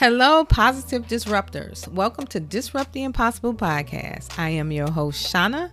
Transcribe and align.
Hello, 0.00 0.46
positive 0.46 1.06
disruptors. 1.06 1.86
Welcome 1.86 2.26
to 2.28 2.40
Disrupt 2.40 2.94
the 2.94 3.02
Impossible 3.02 3.52
podcast. 3.52 4.38
I 4.38 4.48
am 4.48 4.72
your 4.72 4.90
host, 4.90 5.30
Shauna, 5.30 5.70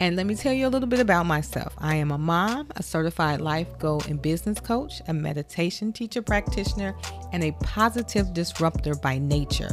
and 0.00 0.16
let 0.16 0.26
me 0.26 0.34
tell 0.34 0.52
you 0.52 0.66
a 0.66 0.68
little 0.68 0.88
bit 0.88 0.98
about 0.98 1.26
myself. 1.26 1.72
I 1.78 1.94
am 1.94 2.10
a 2.10 2.18
mom, 2.18 2.72
a 2.74 2.82
certified 2.82 3.40
life 3.40 3.78
goal 3.78 4.02
and 4.08 4.20
business 4.20 4.58
coach, 4.58 5.00
a 5.06 5.14
meditation 5.14 5.92
teacher 5.92 6.22
practitioner, 6.22 6.96
and 7.32 7.44
a 7.44 7.52
positive 7.62 8.34
disruptor 8.34 8.96
by 8.96 9.18
nature. 9.18 9.70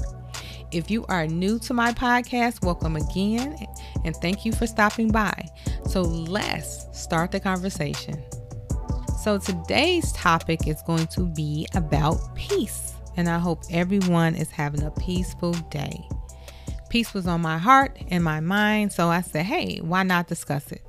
If 0.72 0.92
you 0.92 1.04
are 1.08 1.26
new 1.26 1.58
to 1.58 1.74
my 1.74 1.92
podcast, 1.92 2.64
welcome 2.64 2.96
again 2.96 3.58
and 4.06 4.16
thank 4.18 4.46
you 4.46 4.52
for 4.52 4.68
stopping 4.68 5.10
by. 5.10 5.34
So 5.88 6.04
let's 6.04 6.86
start 6.92 7.32
the 7.32 7.40
conversation. 7.40 8.24
So 9.24 9.40
today's 9.40 10.12
topic 10.12 10.68
is 10.68 10.80
going 10.84 11.08
to 11.08 11.26
be 11.26 11.66
about 11.74 12.36
peace 12.36 12.94
and 13.20 13.28
I 13.28 13.38
hope 13.38 13.64
everyone 13.70 14.34
is 14.34 14.50
having 14.50 14.82
a 14.82 14.92
peaceful 14.92 15.52
day. 15.52 16.08
Peace 16.90 17.14
was 17.14 17.28
on 17.28 17.42
my 17.42 17.58
heart 17.58 17.98
and 18.08 18.24
my 18.24 18.40
mind, 18.40 18.94
so 18.94 19.10
I 19.10 19.20
said, 19.20 19.46
hey, 19.46 19.80
why 19.80 20.04
not 20.04 20.30
discuss 20.30 20.72
it? 20.72 20.86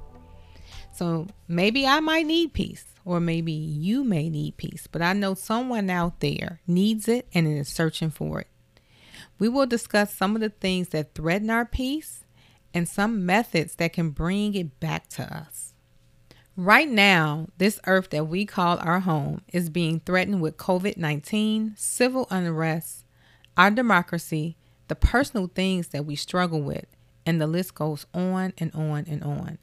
So 0.93 1.27
maybe 1.49 1.89
I 1.89 1.99
might 1.99 2.27
need 2.27 2.53
peace, 2.53 2.85
or 3.05 3.19
maybe 3.19 3.51
you 3.51 4.05
may 4.05 4.29
need 4.31 4.59
peace, 4.59 4.87
but 4.87 5.03
I 5.03 5.13
know 5.13 5.35
someone 5.35 5.91
out 5.91 6.21
there 6.21 6.61
needs 6.69 7.09
it 7.09 7.27
and 7.35 7.49
is 7.49 7.69
searching 7.69 8.11
for 8.11 8.43
it. 8.43 8.49
We 9.41 9.49
will 9.49 9.67
discuss 9.67 10.15
some 10.15 10.37
of 10.37 10.41
the 10.41 10.51
things 10.51 10.91
that 10.91 11.17
threaten 11.17 11.51
our 11.51 11.65
peace 11.65 12.25
and 12.73 12.89
some 12.89 13.27
methods 13.27 13.75
that 13.75 13.93
can 13.93 14.11
bring 14.11 14.55
it 14.55 14.79
back 14.79 15.09
to 15.09 15.25
us. 15.37 15.70
Right 16.63 16.91
now, 16.91 17.47
this 17.57 17.81
earth 17.87 18.11
that 18.11 18.27
we 18.27 18.45
call 18.45 18.77
our 18.81 19.01
home 19.01 19.41
is 19.51 19.71
being 19.71 20.01
threatened 20.01 20.43
with 20.43 20.59
COVID 20.59 20.99
19, 20.99 21.73
civil 21.79 22.27
unrest, 22.29 23.07
our 23.57 23.71
democracy, 23.71 24.59
the 24.89 24.95
personal 24.95 25.47
things 25.47 25.89
that 25.89 26.05
we 26.05 26.17
struggle 26.17 26.61
with, 26.61 26.85
and 27.25 27.41
the 27.41 27.47
list 27.47 27.75
goes 27.75 28.05
on 28.13 28.53
and 28.59 28.75
on 28.75 29.07
and 29.09 29.25
on. 29.25 29.57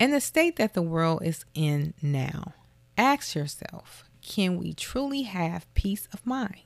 And 0.00 0.12
the 0.12 0.20
state 0.20 0.56
that 0.56 0.74
the 0.74 0.82
world 0.82 1.22
is 1.22 1.44
in 1.54 1.94
now, 2.02 2.54
ask 2.98 3.36
yourself 3.36 4.02
can 4.20 4.58
we 4.58 4.72
truly 4.72 5.22
have 5.22 5.72
peace 5.74 6.08
of 6.12 6.26
mind? 6.26 6.62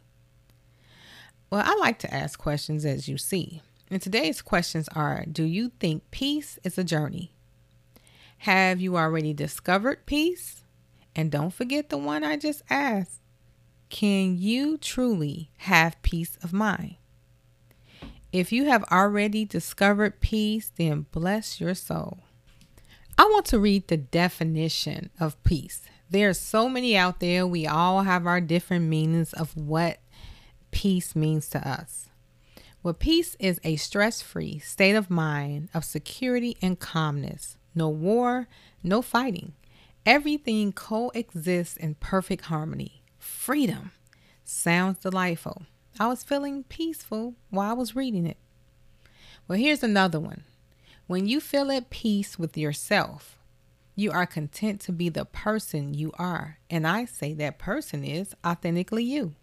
Well, 1.50 1.62
I 1.62 1.74
like 1.74 1.98
to 1.98 2.14
ask 2.14 2.38
questions 2.38 2.86
as 2.86 3.06
you 3.06 3.18
see. 3.18 3.60
And 3.90 4.00
today's 4.00 4.40
questions 4.40 4.88
are 4.94 5.26
Do 5.30 5.44
you 5.44 5.72
think 5.78 6.10
peace 6.10 6.58
is 6.64 6.78
a 6.78 6.84
journey? 6.84 7.32
Have 8.42 8.80
you 8.80 8.96
already 8.96 9.34
discovered 9.34 10.06
peace? 10.06 10.62
And 11.14 11.30
don't 11.30 11.52
forget 11.52 11.88
the 11.88 11.98
one 11.98 12.22
I 12.22 12.36
just 12.36 12.62
asked. 12.70 13.20
Can 13.88 14.38
you 14.38 14.78
truly 14.78 15.50
have 15.58 16.00
peace 16.02 16.38
of 16.42 16.52
mind? 16.52 16.96
If 18.32 18.52
you 18.52 18.66
have 18.66 18.84
already 18.92 19.44
discovered 19.44 20.20
peace, 20.20 20.70
then 20.76 21.06
bless 21.10 21.60
your 21.60 21.74
soul. 21.74 22.18
I 23.16 23.24
want 23.24 23.46
to 23.46 23.58
read 23.58 23.88
the 23.88 23.96
definition 23.96 25.10
of 25.18 25.42
peace. 25.42 25.82
There 26.08 26.28
are 26.28 26.34
so 26.34 26.68
many 26.68 26.96
out 26.96 27.18
there. 27.18 27.46
We 27.46 27.66
all 27.66 28.02
have 28.02 28.26
our 28.26 28.40
different 28.40 28.84
meanings 28.86 29.32
of 29.32 29.56
what 29.56 29.98
peace 30.70 31.16
means 31.16 31.48
to 31.50 31.68
us. 31.68 32.08
Well, 32.82 32.94
peace 32.94 33.36
is 33.40 33.60
a 33.64 33.76
stress 33.76 34.22
free 34.22 34.60
state 34.60 34.94
of 34.94 35.10
mind 35.10 35.70
of 35.74 35.84
security 35.84 36.56
and 36.62 36.78
calmness 36.78 37.57
no 37.78 37.88
war, 37.88 38.46
no 38.82 39.00
fighting. 39.00 39.54
Everything 40.04 40.72
coexists 40.72 41.76
in 41.76 41.94
perfect 41.94 42.46
harmony. 42.46 43.02
Freedom 43.18 43.92
sounds 44.44 44.98
delightful. 44.98 45.62
I 45.98 46.08
was 46.08 46.22
feeling 46.22 46.64
peaceful 46.64 47.34
while 47.50 47.70
I 47.70 47.74
was 47.74 47.96
reading 47.96 48.26
it. 48.26 48.36
Well, 49.46 49.58
here's 49.58 49.82
another 49.82 50.20
one. 50.20 50.44
When 51.06 51.26
you 51.26 51.40
feel 51.40 51.70
at 51.72 51.90
peace 51.90 52.38
with 52.38 52.56
yourself, 52.56 53.38
you 53.96 54.12
are 54.12 54.26
content 54.26 54.80
to 54.82 54.92
be 54.92 55.08
the 55.08 55.24
person 55.24 55.94
you 55.94 56.12
are. 56.18 56.58
And 56.70 56.86
I 56.86 57.04
say 57.04 57.32
that 57.34 57.58
person 57.58 58.04
is 58.04 58.34
authentically 58.46 59.04
you. 59.04 59.34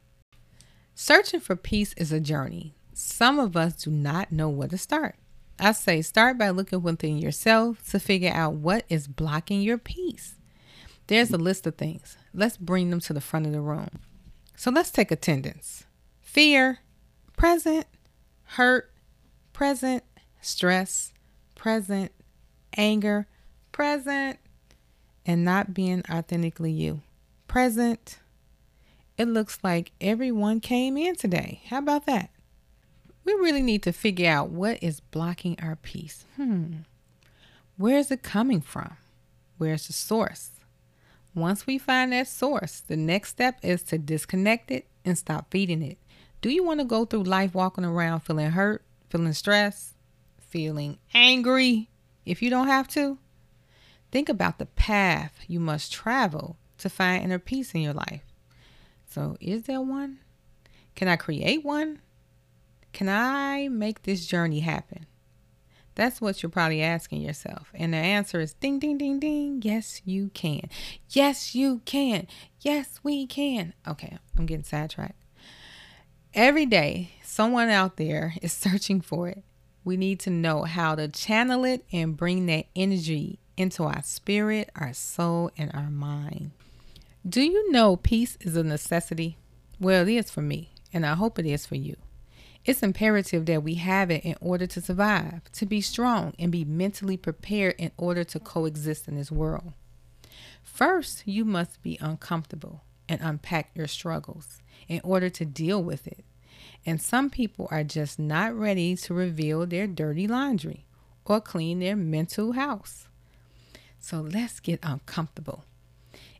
Searching 0.93 1.41
for 1.41 1.55
peace 1.55 1.93
is 1.97 2.11
a 2.11 2.21
journey. 2.21 2.75
Some 2.93 3.39
of 3.39 3.57
us 3.57 3.83
do 3.83 3.91
not 3.91 4.31
know 4.31 4.47
where 4.47 4.69
to 4.69 4.77
start. 4.77 5.15
I 5.59 5.71
say 5.71 6.01
start 6.01 6.37
by 6.37 6.49
looking 6.49 6.81
within 6.81 7.17
yourself 7.17 7.89
to 7.91 7.99
figure 7.99 8.31
out 8.33 8.53
what 8.53 8.83
is 8.89 9.07
blocking 9.07 9.61
your 9.61 9.77
peace. 9.77 10.35
There's 11.07 11.31
a 11.31 11.37
list 11.37 11.65
of 11.65 11.75
things. 11.75 12.17
Let's 12.33 12.57
bring 12.57 12.89
them 12.89 12.99
to 13.01 13.13
the 13.13 13.21
front 13.21 13.45
of 13.45 13.51
the 13.51 13.61
room. 13.61 13.89
So 14.55 14.71
let's 14.71 14.91
take 14.91 15.11
attendance. 15.11 15.85
Fear, 16.21 16.79
present, 17.37 17.85
hurt, 18.43 18.91
present, 19.53 20.03
stress, 20.41 21.13
present, 21.55 22.11
anger, 22.75 23.27
present, 23.71 24.39
and 25.25 25.45
not 25.45 25.73
being 25.73 26.03
authentically 26.11 26.71
you. 26.71 27.01
Present. 27.47 28.19
It 29.17 29.27
looks 29.27 29.59
like 29.63 29.91
everyone 30.01 30.59
came 30.59 30.97
in 30.97 31.15
today. 31.15 31.61
How 31.69 31.77
about 31.79 32.05
that? 32.07 32.29
We 33.25 33.33
really 33.33 33.63
need 33.63 33.83
to 33.83 33.91
figure 33.91 34.29
out 34.29 34.49
what 34.49 34.81
is 34.81 34.99
blocking 34.99 35.57
our 35.61 35.75
peace. 35.75 36.25
Hmm. 36.35 36.77
Where 37.75 37.97
is 37.97 38.11
it 38.11 38.23
coming 38.23 38.61
from? 38.61 38.95
Where's 39.57 39.87
the 39.87 39.93
source? 39.93 40.51
Once 41.33 41.67
we 41.67 41.77
find 41.77 42.13
that 42.13 42.27
source, 42.27 42.79
the 42.79 42.95
next 42.95 43.29
step 43.29 43.57
is 43.61 43.83
to 43.83 43.97
disconnect 43.97 44.71
it 44.71 44.87
and 45.03 45.17
stop 45.17 45.51
feeding 45.51 45.81
it. 45.81 45.97
Do 46.41 46.49
you 46.49 46.63
want 46.63 46.79
to 46.79 46.85
go 46.85 47.03
through 47.03 47.23
life 47.23 47.53
walking 47.53 47.83
around 47.83 48.21
feeling 48.21 48.51
hurt, 48.51 48.83
feeling 49.09 49.33
stressed, 49.33 49.95
feeling 50.39 50.97
angry 51.13 51.89
if 52.25 52.41
you 52.41 52.49
don't 52.49 52.67
have 52.67 52.87
to? 52.89 53.17
Think 54.11 54.29
about 54.29 54.59
the 54.59 54.67
path 54.67 55.33
you 55.47 55.59
must 55.59 55.91
travel 55.91 56.55
to 56.77 56.89
find 56.89 57.23
inner 57.23 57.39
peace 57.39 57.73
in 57.73 57.81
your 57.81 57.93
life. 57.93 58.21
So, 59.09 59.35
is 59.41 59.63
there 59.63 59.81
one? 59.81 60.19
Can 60.95 61.07
I 61.07 61.15
create 61.15 61.65
one? 61.65 61.99
Can 62.95 63.09
I 63.09 63.67
make 63.67 64.03
this 64.03 64.25
journey 64.25 64.61
happen? 64.61 65.05
That's 65.95 66.21
what 66.21 66.41
you're 66.41 66.49
probably 66.49 66.81
asking 66.81 67.23
yourself. 67.23 67.69
And 67.73 67.93
the 67.93 67.97
answer 67.97 68.39
is 68.39 68.53
ding, 68.53 68.79
ding, 68.79 68.97
ding, 68.97 69.19
ding. 69.19 69.61
Yes, 69.61 70.01
you 70.05 70.29
can. 70.29 70.69
Yes, 71.09 71.53
you 71.53 71.81
can. 71.83 72.25
Yes, 72.61 73.01
we 73.03 73.27
can. 73.27 73.73
Okay, 73.85 74.17
I'm 74.37 74.45
getting 74.45 74.63
sidetracked. 74.63 75.21
Every 76.33 76.65
day, 76.65 77.11
someone 77.21 77.67
out 77.67 77.97
there 77.97 78.35
is 78.41 78.53
searching 78.53 79.01
for 79.01 79.27
it. 79.27 79.43
We 79.83 79.97
need 79.97 80.21
to 80.21 80.29
know 80.29 80.63
how 80.63 80.95
to 80.95 81.09
channel 81.09 81.65
it 81.65 81.83
and 81.91 82.15
bring 82.15 82.45
that 82.45 82.67
energy 82.77 83.39
into 83.57 83.83
our 83.83 84.03
spirit, 84.03 84.69
our 84.73 84.93
soul, 84.93 85.51
and 85.57 85.69
our 85.73 85.89
mind. 85.89 86.51
Do 87.27 87.41
you 87.41 87.69
know 87.73 87.97
peace 87.97 88.37
is 88.39 88.55
a 88.55 88.63
necessity? 88.63 89.37
Well, 89.81 90.07
it 90.07 90.13
is 90.13 90.31
for 90.31 90.41
me, 90.41 90.69
and 90.93 91.05
I 91.05 91.15
hope 91.15 91.37
it 91.37 91.45
is 91.45 91.65
for 91.65 91.75
you. 91.75 91.97
It's 92.65 92.81
imperative 92.81 93.45
that 93.45 93.63
we 93.63 93.75
have 93.75 94.09
it 94.09 94.25
in 94.25 94.35
order 94.41 94.65
to 94.65 94.81
survive, 94.81 95.41
to 95.53 95.65
be 95.67 95.81
strong, 95.81 96.33
and 96.39 96.51
be 96.51 96.65
mentally 96.65 97.15
prepared 97.15 97.75
in 97.77 97.91
order 97.95 98.23
to 98.23 98.39
coexist 98.39 99.07
in 99.07 99.15
this 99.15 99.31
world. 99.31 99.73
First, 100.63 101.23
you 101.27 101.45
must 101.45 101.81
be 101.83 101.99
uncomfortable 102.01 102.81
and 103.07 103.21
unpack 103.21 103.69
your 103.75 103.87
struggles 103.87 104.63
in 104.87 104.99
order 105.03 105.29
to 105.29 105.45
deal 105.45 105.81
with 105.83 106.07
it. 106.07 106.25
And 106.85 106.99
some 106.99 107.29
people 107.29 107.67
are 107.69 107.83
just 107.83 108.17
not 108.17 108.57
ready 108.57 108.95
to 108.95 109.13
reveal 109.13 109.65
their 109.67 109.85
dirty 109.85 110.27
laundry 110.27 110.85
or 111.23 111.41
clean 111.41 111.79
their 111.79 111.95
mental 111.95 112.53
house. 112.53 113.07
So 113.99 114.21
let's 114.21 114.59
get 114.59 114.79
uncomfortable 114.83 115.65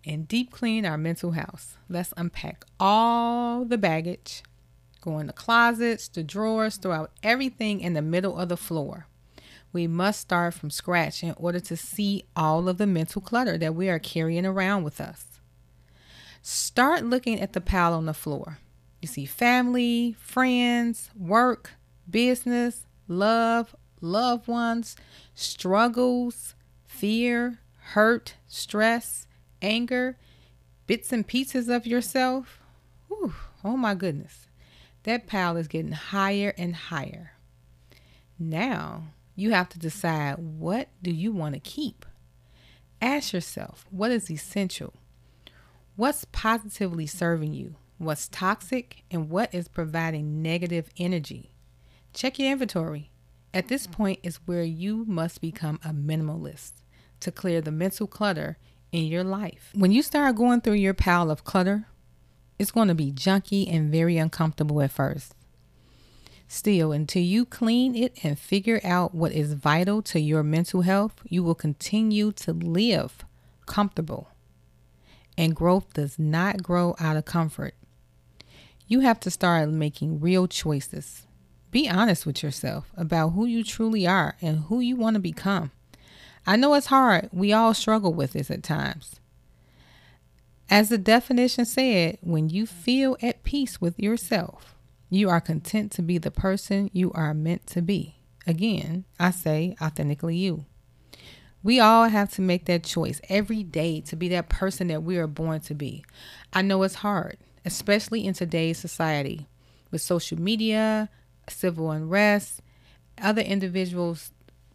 and 0.06 0.28
deep 0.28 0.52
clean 0.52 0.86
our 0.86 0.98
mental 0.98 1.32
house. 1.32 1.78
Let's 1.90 2.14
unpack 2.18 2.66
all 2.80 3.66
the 3.66 3.78
baggage, 3.78 4.44
Go 5.06 5.20
in 5.20 5.28
the 5.28 5.34
closets, 5.34 6.08
the 6.08 6.24
drawers, 6.24 6.78
throw 6.78 6.92
out 6.92 7.12
everything 7.22 7.80
in 7.80 7.94
the 7.94 8.02
middle 8.02 8.40
of 8.40 8.50
the 8.50 8.58
floor. 8.58 9.06
We 9.72 9.86
must 9.86 10.22
start 10.22 10.56
from 10.56 10.72
scratch 10.72 11.24
in 11.24 11.36
order 11.38 11.60
to 11.60 11.78
see 11.78 12.24
all 12.36 12.68
of 12.68 12.80
the 12.80 12.88
mental 12.88 13.22
clutter 13.22 13.56
that 13.60 13.76
we 13.76 13.88
are 13.88 14.00
carrying 14.00 14.48
around 14.48 14.84
with 14.84 15.00
us. 15.00 15.40
Start 16.42 17.06
looking 17.06 17.40
at 17.40 17.54
the 17.54 17.62
pile 17.62 17.94
on 17.94 18.08
the 18.08 18.16
floor. 18.16 18.58
You 19.00 19.08
see 19.08 19.28
family, 19.28 20.16
friends, 20.20 21.12
work, 21.16 21.74
business, 22.10 22.88
love, 23.08 23.76
loved 24.02 24.48
ones, 24.48 24.96
struggles, 25.36 26.56
fear, 26.84 27.60
hurt, 27.94 28.34
stress, 28.48 29.28
anger, 29.62 30.18
bits 30.88 31.14
and 31.14 31.28
pieces 31.28 31.70
of 31.70 31.86
yourself. 31.86 32.60
Whew, 33.08 33.36
oh 33.64 33.78
my 33.78 33.94
goodness 33.94 34.45
that 35.06 35.26
pile 35.26 35.58
is 35.58 35.68
getting 35.68 35.94
higher 35.94 36.54
and 36.58 36.76
higher. 36.76 37.32
Now 38.38 39.06
you 39.36 39.52
have 39.52 39.70
to 39.70 39.80
decide 39.80 40.38
what 40.38 40.90
do 41.02 41.10
you 41.10 41.32
want 41.32 41.56
to 41.56 41.60
keep? 41.60 42.06
Ask 43.02 43.34
yourself 43.34 43.86
what 43.90 44.12
is 44.12 44.30
essential? 44.30 44.94
What's 45.96 46.26
positively 46.26 47.08
serving 47.08 47.54
you? 47.54 47.76
what's 47.98 48.28
toxic, 48.28 49.04
and 49.10 49.30
what 49.30 49.54
is 49.54 49.68
providing 49.68 50.42
negative 50.42 50.90
energy. 50.98 51.52
Check 52.14 52.40
your 52.40 52.52
inventory. 52.52 53.12
At 53.54 53.68
this 53.68 53.88
point 53.88 54.20
is 54.22 54.40
where 54.46 54.64
you 54.64 55.06
must 55.06 55.42
become 55.42 55.80
a 55.84 55.90
minimalist 55.90 56.74
to 57.22 57.32
clear 57.32 57.62
the 57.62 57.72
mental 57.72 58.08
clutter 58.08 58.58
in 58.92 59.06
your 59.06 59.24
life. 59.24 59.72
When 59.74 59.92
you 59.92 60.02
start 60.02 60.36
going 60.36 60.62
through 60.62 60.74
your 60.74 60.94
pile 60.94 61.32
of 61.32 61.44
clutter, 61.46 61.88
it's 62.58 62.72
going 62.72 62.88
to 62.88 62.96
be 62.96 63.12
junky 63.12 63.72
and 63.72 63.92
very 63.92 64.18
uncomfortable 64.18 64.82
at 64.82 64.92
first. 64.92 65.34
Still, 66.48 66.92
until 66.92 67.24
you 67.24 67.46
clean 67.46 67.96
it 67.96 68.18
and 68.24 68.38
figure 68.38 68.80
out 68.84 69.16
what 69.16 69.32
is 69.32 69.54
vital 69.54 70.02
to 70.04 70.20
your 70.20 70.44
mental 70.44 70.82
health, 70.82 71.22
you 71.26 71.44
will 71.44 71.56
continue 71.56 72.32
to 72.34 72.54
live 72.54 73.26
comfortable. 73.66 74.30
And 75.38 75.56
growth 75.56 75.94
does 75.94 76.18
not 76.20 76.64
grow 76.64 76.96
out 77.00 77.18
of 77.18 77.26
comfort. 77.26 77.74
You 78.88 79.00
have 79.00 79.20
to 79.22 79.32
start 79.32 79.70
making 79.70 80.22
real 80.22 80.48
choices. 80.48 81.26
Be 81.72 81.90
honest 81.90 82.26
with 82.26 82.44
yourself 82.44 82.92
about 82.96 83.30
who 83.30 83.46
you 83.46 83.64
truly 83.64 84.08
are 84.08 84.38
and 84.42 84.66
who 84.66 84.80
you 84.80 84.96
want 84.96 85.16
to 85.16 85.20
become. 85.20 85.72
I 86.48 86.56
know 86.56 86.76
it's 86.76 86.86
hard. 86.88 87.30
We 87.34 87.52
all 87.52 87.74
struggle 87.74 88.14
with 88.14 88.34
this 88.34 88.52
at 88.52 88.62
times. 88.62 89.20
As 90.70 90.90
the 90.90 90.98
definition 90.98 91.66
said, 91.66 92.18
when 92.22 92.50
you 92.50 92.66
feel 92.66 93.18
at 93.22 93.44
peace 93.44 93.80
with 93.80 94.00
yourself, 94.00 94.76
you 95.10 95.30
are 95.30 95.40
content 95.40 95.92
to 95.94 96.02
be 96.02 96.18
the 96.18 96.32
person 96.32 96.90
you 96.92 97.12
are 97.14 97.34
meant 97.34 97.68
to 97.68 97.82
be. 97.82 98.16
Again, 98.48 99.06
I 99.20 99.32
say 99.32 99.76
authentically 99.82 100.38
you. 100.38 100.66
We 101.64 101.80
all 101.80 102.10
have 102.10 102.32
to 102.34 102.42
make 102.42 102.66
that 102.66 102.84
choice 102.84 103.22
every 103.30 103.64
day 103.64 104.02
to 104.02 104.16
be 104.16 104.28
that 104.30 104.50
person 104.50 104.88
that 104.88 105.04
we 105.04 105.18
are 105.18 105.28
born 105.28 105.62
to 105.62 105.74
be. 105.74 106.04
I 106.54 106.62
know 106.62 106.84
it's 106.84 106.96
hard, 106.96 107.38
especially 107.64 108.26
in 108.26 108.34
today's 108.34 108.78
society 108.78 109.48
with 109.92 110.02
social 110.02 110.40
media, 110.40 111.10
civil 111.50 111.92
unrest, 111.92 112.62
other 113.22 113.42
individuals 113.42 114.32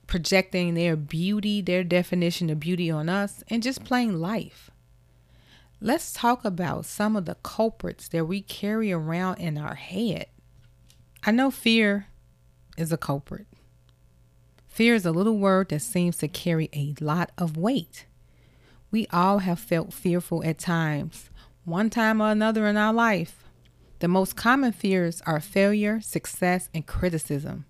projecting 0.06 0.74
their 0.74 0.96
beauty, 0.96 1.60
their 1.60 1.84
definition 1.84 2.50
of 2.50 2.58
beauty 2.58 2.90
on 2.90 3.08
us, 3.08 3.44
and 3.48 3.62
just 3.62 3.84
plain 3.84 4.20
life. 4.20 4.70
Let's 5.80 6.12
talk 6.12 6.44
about 6.44 6.84
some 6.84 7.16
of 7.16 7.24
the 7.24 7.36
culprits 7.36 8.08
that 8.08 8.26
we 8.26 8.42
carry 8.42 8.92
around 8.92 9.38
in 9.38 9.56
our 9.56 9.74
head. 9.74 10.26
I 11.24 11.30
know 11.30 11.50
fear 11.50 12.08
is 12.76 12.92
a 12.92 12.96
culprit. 12.96 13.46
Fear 14.68 14.94
is 14.94 15.06
a 15.06 15.12
little 15.12 15.38
word 15.38 15.70
that 15.70 15.80
seems 15.80 16.16
to 16.18 16.28
carry 16.28 16.68
a 16.72 16.94
lot 17.00 17.32
of 17.38 17.56
weight. 17.56 18.06
We 18.90 19.06
all 19.12 19.38
have 19.38 19.58
felt 19.58 19.92
fearful 19.92 20.44
at 20.44 20.58
times, 20.58 21.30
one 21.64 21.90
time 21.90 22.20
or 22.20 22.30
another 22.30 22.66
in 22.66 22.76
our 22.76 22.92
life. 22.92 23.44
The 24.00 24.08
most 24.08 24.36
common 24.36 24.72
fears 24.72 25.22
are 25.26 25.40
failure, 25.40 26.00
success, 26.00 26.68
and 26.74 26.86
criticism 26.86 27.64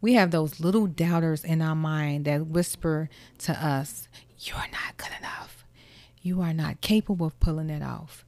we 0.00 0.14
have 0.14 0.30
those 0.30 0.60
little 0.60 0.86
doubters 0.86 1.44
in 1.44 1.62
our 1.62 1.76
mind 1.76 2.24
that 2.24 2.46
whisper 2.46 3.08
to 3.38 3.52
us, 3.64 4.08
You're 4.38 4.56
not 4.58 4.96
good 4.96 5.12
enough. 5.18 5.61
You 6.24 6.40
are 6.40 6.54
not 6.54 6.80
capable 6.80 7.26
of 7.26 7.40
pulling 7.40 7.68
it 7.68 7.82
off. 7.82 8.24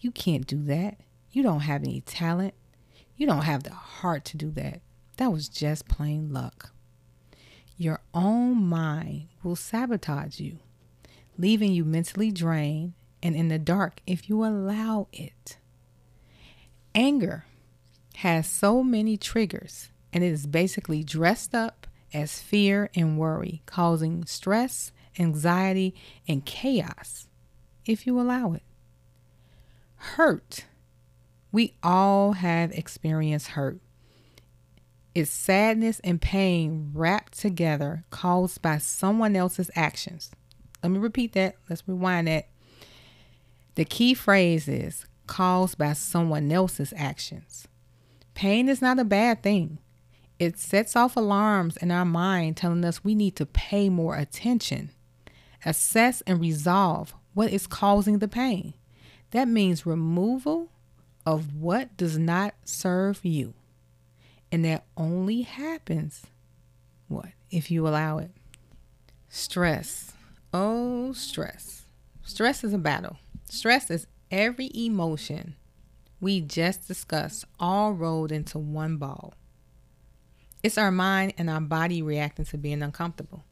You 0.00 0.10
can't 0.10 0.48
do 0.48 0.64
that. 0.64 0.98
You 1.30 1.44
don't 1.44 1.60
have 1.60 1.84
any 1.84 2.00
talent. 2.00 2.54
You 3.16 3.26
don't 3.28 3.44
have 3.44 3.62
the 3.62 3.70
heart 3.70 4.24
to 4.26 4.36
do 4.36 4.50
that. 4.52 4.80
That 5.16 5.30
was 5.30 5.48
just 5.48 5.86
plain 5.86 6.32
luck. 6.32 6.72
Your 7.76 8.00
own 8.12 8.64
mind 8.64 9.28
will 9.44 9.54
sabotage 9.54 10.40
you, 10.40 10.58
leaving 11.38 11.72
you 11.72 11.84
mentally 11.84 12.32
drained 12.32 12.94
and 13.22 13.36
in 13.36 13.46
the 13.46 13.60
dark 13.60 14.00
if 14.08 14.28
you 14.28 14.44
allow 14.44 15.06
it. 15.12 15.56
Anger 16.96 17.44
has 18.16 18.48
so 18.48 18.82
many 18.82 19.16
triggers 19.16 19.90
and 20.12 20.24
it 20.24 20.32
is 20.32 20.48
basically 20.48 21.04
dressed 21.04 21.54
up 21.54 21.86
as 22.12 22.40
fear 22.40 22.90
and 22.96 23.18
worry, 23.18 23.62
causing 23.66 24.24
stress, 24.24 24.90
anxiety, 25.18 25.94
and 26.26 26.44
chaos 26.44 27.25
if 27.88 28.06
you 28.06 28.20
allow 28.20 28.52
it. 28.52 28.62
Hurt. 29.96 30.64
We 31.52 31.74
all 31.82 32.32
have 32.32 32.72
experienced 32.72 33.48
hurt. 33.48 33.78
It's 35.14 35.30
sadness 35.30 36.00
and 36.04 36.20
pain 36.20 36.90
wrapped 36.92 37.38
together 37.38 38.04
caused 38.10 38.60
by 38.60 38.78
someone 38.78 39.34
else's 39.34 39.70
actions. 39.74 40.30
Let 40.82 40.92
me 40.92 40.98
repeat 40.98 41.32
that. 41.32 41.54
Let's 41.70 41.82
rewind 41.86 42.28
that. 42.28 42.48
The 43.76 43.86
key 43.86 44.12
phrase 44.12 44.68
is 44.68 45.06
caused 45.26 45.78
by 45.78 45.94
someone 45.94 46.52
else's 46.52 46.92
actions. 46.96 47.66
Pain 48.34 48.68
is 48.68 48.82
not 48.82 48.98
a 48.98 49.04
bad 49.04 49.42
thing 49.42 49.78
it 50.38 50.58
sets 50.58 50.94
off 50.94 51.16
alarms 51.16 51.76
in 51.78 51.90
our 51.90 52.04
mind 52.04 52.56
telling 52.56 52.84
us 52.84 53.04
we 53.04 53.14
need 53.14 53.36
to 53.36 53.46
pay 53.46 53.88
more 53.88 54.16
attention, 54.16 54.90
assess, 55.64 56.20
and 56.22 56.40
resolve 56.40 57.14
what 57.36 57.52
is 57.52 57.66
causing 57.66 58.18
the 58.18 58.26
pain. 58.26 58.72
That 59.32 59.46
means 59.46 59.84
removal 59.84 60.70
of 61.26 61.54
what 61.54 61.94
does 61.98 62.16
not 62.16 62.54
serve 62.64 63.22
you. 63.22 63.52
And 64.50 64.64
that 64.64 64.86
only 64.96 65.42
happens 65.42 66.22
what? 67.08 67.28
If 67.50 67.70
you 67.70 67.86
allow 67.86 68.16
it. 68.16 68.30
Stress. 69.28 70.14
Oh, 70.54 71.12
stress. 71.12 71.84
Stress 72.22 72.64
is 72.64 72.72
a 72.72 72.78
battle. 72.78 73.18
Stress 73.50 73.90
is 73.90 74.06
every 74.30 74.70
emotion 74.74 75.56
we 76.22 76.40
just 76.40 76.88
discussed 76.88 77.44
all 77.60 77.92
rolled 77.92 78.32
into 78.32 78.58
one 78.58 78.96
ball. 78.96 79.34
It's 80.62 80.78
our 80.78 80.90
mind 80.90 81.34
and 81.36 81.50
our 81.50 81.60
body 81.60 82.00
reacting 82.00 82.46
to 82.46 82.56
being 82.56 82.82
uncomfortable, 82.82 83.44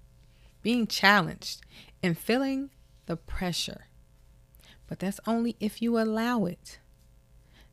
being 0.62 0.87
challenged, 0.87 1.60
and 2.02 2.16
feeling 2.16 2.70
the 3.06 3.16
pressure. 3.16 3.86
But 4.86 4.98
that's 4.98 5.20
only 5.26 5.56
if 5.60 5.80
you 5.80 5.98
allow 5.98 6.44
it. 6.44 6.78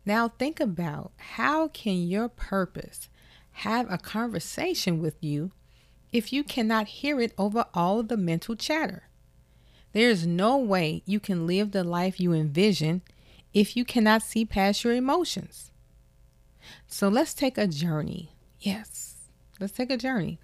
Now 0.05 0.29
think 0.29 0.59
about 0.59 1.11
how 1.17 1.67
can 1.67 2.07
your 2.07 2.29
purpose 2.29 3.09
have 3.51 3.91
a 3.91 3.97
conversation 3.97 4.99
with 4.99 5.15
you 5.21 5.51
if 6.11 6.33
you 6.33 6.43
cannot 6.43 6.87
hear 6.87 7.19
it 7.21 7.33
over 7.37 7.65
all 7.73 8.01
the 8.03 8.17
mental 8.17 8.55
chatter? 8.55 9.03
There 9.93 10.09
is 10.09 10.25
no 10.25 10.57
way 10.57 11.03
you 11.05 11.19
can 11.19 11.45
live 11.45 11.71
the 11.71 11.83
life 11.83 12.19
you 12.19 12.33
envision 12.33 13.01
if 13.53 13.75
you 13.75 13.83
cannot 13.83 14.23
see 14.23 14.45
past 14.45 14.83
your 14.83 14.93
emotions. 14.93 15.71
So 16.88 17.09
let's 17.09 17.33
take 17.33 17.57
a 17.57 17.67
journey. 17.67 18.31
Yes 18.59 19.11
Let's 19.61 19.73
take 19.73 19.91
a 19.91 19.97
journey 19.97 20.39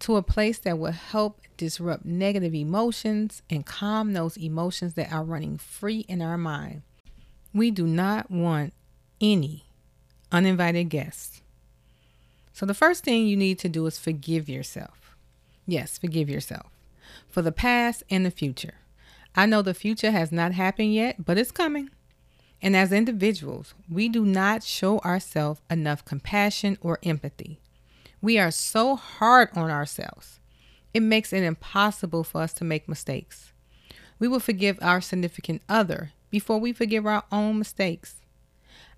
to 0.00 0.16
a 0.16 0.22
place 0.22 0.58
that 0.58 0.78
will 0.78 0.92
help 0.92 1.40
disrupt 1.56 2.04
negative 2.04 2.54
emotions 2.54 3.42
and 3.50 3.66
calm 3.66 4.12
those 4.12 4.36
emotions 4.36 4.94
that 4.94 5.12
are 5.12 5.24
running 5.24 5.58
free 5.58 6.00
in 6.08 6.22
our 6.22 6.38
mind. 6.38 6.82
We 7.52 7.70
do 7.70 7.86
not 7.86 8.30
want 8.30 8.72
any 9.20 9.64
uninvited 10.30 10.88
guests. 10.88 11.42
So, 12.52 12.66
the 12.66 12.74
first 12.74 13.04
thing 13.04 13.26
you 13.26 13.36
need 13.36 13.58
to 13.60 13.68
do 13.68 13.86
is 13.86 13.98
forgive 13.98 14.48
yourself. 14.48 15.16
Yes, 15.66 15.98
forgive 15.98 16.28
yourself 16.28 16.66
for 17.28 17.42
the 17.42 17.52
past 17.52 18.02
and 18.10 18.24
the 18.24 18.30
future. 18.30 18.74
I 19.36 19.46
know 19.46 19.62
the 19.62 19.74
future 19.74 20.10
has 20.10 20.32
not 20.32 20.52
happened 20.52 20.94
yet, 20.94 21.24
but 21.24 21.38
it's 21.38 21.50
coming. 21.50 21.90
And 22.60 22.74
as 22.74 22.92
individuals, 22.92 23.74
we 23.88 24.08
do 24.08 24.24
not 24.24 24.64
show 24.64 24.98
ourselves 25.00 25.60
enough 25.70 26.04
compassion 26.04 26.76
or 26.80 26.98
empathy. 27.04 27.60
We 28.20 28.38
are 28.38 28.50
so 28.50 28.96
hard 28.96 29.50
on 29.54 29.70
ourselves. 29.70 30.40
It 30.92 31.00
makes 31.00 31.32
it 31.32 31.42
impossible 31.42 32.24
for 32.24 32.42
us 32.42 32.52
to 32.54 32.64
make 32.64 32.88
mistakes. 32.88 33.52
We 34.18 34.26
will 34.28 34.40
forgive 34.40 34.78
our 34.82 35.00
significant 35.00 35.62
other 35.68 36.12
before 36.30 36.58
we 36.58 36.72
forgive 36.72 37.06
our 37.06 37.24
own 37.30 37.58
mistakes. 37.58 38.16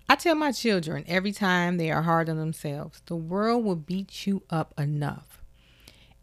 I 0.09 0.15
tell 0.15 0.35
my 0.35 0.51
children 0.51 1.05
every 1.07 1.31
time 1.31 1.77
they 1.77 1.91
are 1.91 2.01
hard 2.01 2.29
on 2.29 2.37
themselves, 2.37 3.01
the 3.05 3.15
world 3.15 3.63
will 3.63 3.75
beat 3.75 4.25
you 4.25 4.43
up 4.49 4.73
enough 4.77 5.41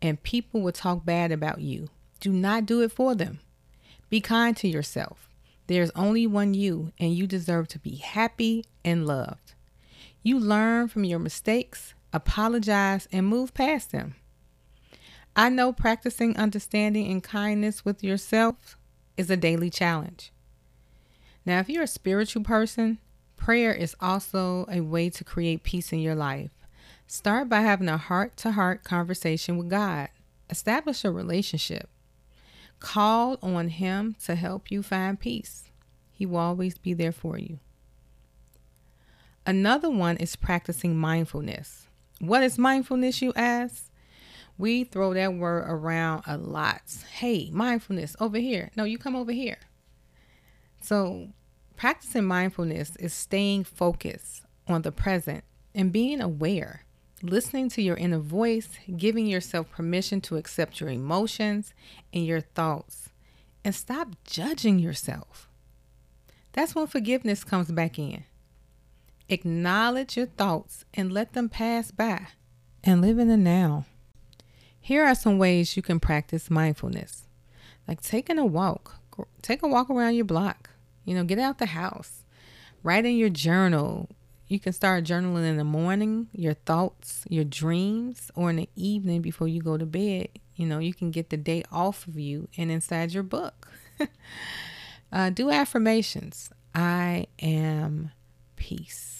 and 0.00 0.22
people 0.22 0.60
will 0.60 0.72
talk 0.72 1.04
bad 1.04 1.32
about 1.32 1.60
you. 1.60 1.88
Do 2.20 2.32
not 2.32 2.66
do 2.66 2.82
it 2.82 2.92
for 2.92 3.14
them. 3.14 3.40
Be 4.10 4.20
kind 4.20 4.56
to 4.58 4.68
yourself. 4.68 5.28
There's 5.66 5.90
only 5.90 6.26
one 6.26 6.54
you, 6.54 6.92
and 6.98 7.14
you 7.14 7.26
deserve 7.26 7.68
to 7.68 7.78
be 7.78 7.96
happy 7.96 8.64
and 8.84 9.06
loved. 9.06 9.54
You 10.22 10.38
learn 10.40 10.88
from 10.88 11.04
your 11.04 11.18
mistakes 11.18 11.94
apologize, 12.12 13.08
and 13.12 13.26
move 13.26 13.54
past 13.54 13.92
them. 13.92 14.14
I 15.36 15.48
know 15.48 15.72
practicing 15.72 16.36
understanding 16.36 17.10
and 17.10 17.22
kindness 17.22 17.84
with 17.84 18.02
yourself 18.02 18.76
is 19.16 19.30
a 19.30 19.36
daily 19.36 19.70
challenge. 19.70 20.32
Now, 21.46 21.60
if 21.60 21.68
you're 21.68 21.84
a 21.84 21.88
spiritual 21.88 22.42
person, 22.42 22.98
prayer 23.36 23.72
is 23.72 23.96
also 24.00 24.66
a 24.70 24.80
way 24.80 25.10
to 25.10 25.24
create 25.24 25.62
peace 25.62 25.92
in 25.92 26.00
your 26.00 26.14
life. 26.14 26.50
Start 27.06 27.48
by 27.48 27.60
having 27.60 27.88
a 27.88 27.96
heart 27.96 28.36
to 28.38 28.52
heart 28.52 28.84
conversation 28.84 29.56
with 29.56 29.70
God. 29.70 30.08
Establish 30.50 31.04
a 31.04 31.10
relationship. 31.10 31.88
Call 32.80 33.38
on 33.42 33.68
Him 33.68 34.14
to 34.24 34.34
help 34.34 34.70
you 34.70 34.82
find 34.82 35.18
peace. 35.18 35.70
He 36.12 36.26
will 36.26 36.38
always 36.38 36.78
be 36.78 36.94
there 36.94 37.12
for 37.12 37.38
you. 37.38 37.60
Another 39.46 39.88
one 39.88 40.18
is 40.18 40.36
practicing 40.36 40.96
mindfulness. 40.98 41.87
What 42.20 42.42
is 42.42 42.58
mindfulness, 42.58 43.22
you 43.22 43.32
ask? 43.36 43.90
We 44.56 44.82
throw 44.82 45.14
that 45.14 45.34
word 45.34 45.64
around 45.68 46.24
a 46.26 46.36
lot. 46.36 46.82
Hey, 47.12 47.48
mindfulness 47.52 48.16
over 48.18 48.38
here. 48.38 48.70
No, 48.76 48.82
you 48.82 48.98
come 48.98 49.14
over 49.14 49.30
here. 49.30 49.58
So, 50.80 51.28
practicing 51.76 52.24
mindfulness 52.24 52.96
is 52.96 53.14
staying 53.14 53.64
focused 53.64 54.42
on 54.66 54.82
the 54.82 54.90
present 54.90 55.44
and 55.74 55.92
being 55.92 56.20
aware, 56.20 56.84
listening 57.22 57.68
to 57.70 57.82
your 57.82 57.96
inner 57.96 58.18
voice, 58.18 58.68
giving 58.96 59.26
yourself 59.26 59.70
permission 59.70 60.20
to 60.22 60.36
accept 60.36 60.80
your 60.80 60.90
emotions 60.90 61.72
and 62.12 62.26
your 62.26 62.40
thoughts, 62.40 63.10
and 63.64 63.74
stop 63.74 64.08
judging 64.24 64.80
yourself. 64.80 65.48
That's 66.52 66.74
when 66.74 66.88
forgiveness 66.88 67.44
comes 67.44 67.70
back 67.70 67.96
in. 67.96 68.24
Acknowledge 69.28 70.16
your 70.16 70.26
thoughts 70.26 70.84
and 70.94 71.12
let 71.12 71.32
them 71.34 71.48
pass 71.48 71.90
by 71.90 72.28
and 72.82 73.00
live 73.00 73.18
in 73.18 73.28
the 73.28 73.36
now. 73.36 73.84
Here 74.80 75.04
are 75.04 75.14
some 75.14 75.38
ways 75.38 75.76
you 75.76 75.82
can 75.82 76.00
practice 76.00 76.50
mindfulness 76.50 77.28
like 77.88 78.02
taking 78.02 78.38
a 78.38 78.44
walk, 78.44 78.96
take 79.40 79.62
a 79.62 79.68
walk 79.68 79.88
around 79.88 80.14
your 80.14 80.26
block, 80.26 80.70
you 81.04 81.14
know, 81.14 81.24
get 81.24 81.38
out 81.38 81.58
the 81.58 81.66
house, 81.66 82.22
write 82.82 83.06
in 83.06 83.16
your 83.16 83.30
journal. 83.30 84.10
You 84.46 84.60
can 84.60 84.72
start 84.72 85.04
journaling 85.04 85.46
in 85.46 85.56
the 85.56 85.64
morning, 85.64 86.28
your 86.32 86.54
thoughts, 86.54 87.24
your 87.28 87.44
dreams, 87.44 88.30
or 88.34 88.50
in 88.50 88.56
the 88.56 88.68
evening 88.76 89.22
before 89.22 89.48
you 89.48 89.60
go 89.62 89.76
to 89.78 89.86
bed. 89.86 90.28
You 90.54 90.66
know, 90.66 90.78
you 90.78 90.94
can 90.94 91.10
get 91.10 91.30
the 91.30 91.36
day 91.36 91.64
off 91.72 92.06
of 92.06 92.18
you 92.18 92.48
and 92.56 92.70
inside 92.70 93.12
your 93.12 93.22
book. 93.22 93.68
uh, 95.12 95.30
do 95.30 95.50
affirmations. 95.50 96.50
I 96.74 97.26
am 97.40 98.12
peace. 98.56 99.17